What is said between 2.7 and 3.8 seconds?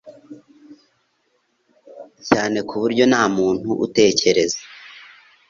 buryo nta muntu